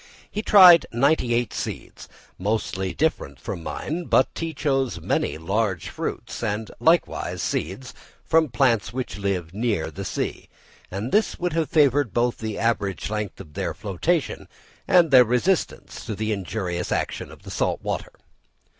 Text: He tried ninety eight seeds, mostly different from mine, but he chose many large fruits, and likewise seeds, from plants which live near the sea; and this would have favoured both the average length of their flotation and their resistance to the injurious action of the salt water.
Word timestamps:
He 0.31 0.41
tried 0.41 0.87
ninety 0.91 1.31
eight 1.35 1.53
seeds, 1.53 2.09
mostly 2.39 2.91
different 2.91 3.39
from 3.39 3.61
mine, 3.61 4.05
but 4.05 4.29
he 4.35 4.51
chose 4.51 4.99
many 4.99 5.37
large 5.37 5.89
fruits, 5.89 6.41
and 6.41 6.71
likewise 6.79 7.39
seeds, 7.43 7.93
from 8.25 8.49
plants 8.49 8.91
which 8.91 9.19
live 9.19 9.53
near 9.53 9.91
the 9.91 10.03
sea; 10.03 10.49
and 10.89 11.11
this 11.11 11.37
would 11.37 11.53
have 11.53 11.69
favoured 11.69 12.13
both 12.15 12.39
the 12.39 12.57
average 12.57 13.11
length 13.11 13.39
of 13.39 13.53
their 13.53 13.75
flotation 13.75 14.47
and 14.87 15.11
their 15.11 15.23
resistance 15.23 16.03
to 16.05 16.15
the 16.15 16.31
injurious 16.31 16.91
action 16.91 17.31
of 17.31 17.43
the 17.43 17.51
salt 17.51 17.83
water. 17.83 18.11